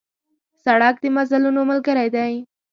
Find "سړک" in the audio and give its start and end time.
0.63-0.95